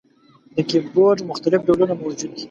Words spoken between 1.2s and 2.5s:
مختلف ډولونه موجود دي.